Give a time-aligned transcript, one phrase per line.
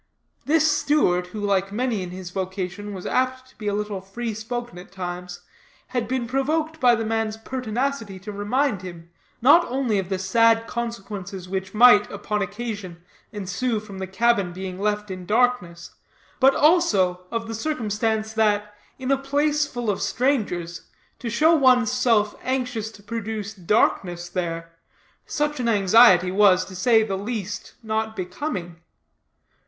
[0.45, 4.33] This steward, who, like many in his vocation, was apt to be a little free
[4.33, 5.41] spoken at times,
[5.89, 9.11] had been provoked by the man's pertinacity to remind him,
[9.43, 14.79] not only of the sad consequences which might, upon occasion, ensue from the cabin being
[14.79, 15.91] left in darkness,
[16.39, 20.89] but, also, of the circumstance that, in a place full of strangers,
[21.19, 24.71] to show one's self anxious to produce darkness there,
[25.27, 28.77] such an anxiety was, to say the least, not becoming.